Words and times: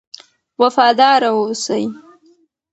وفادار 0.59 1.21
اوسئ. 1.33 1.83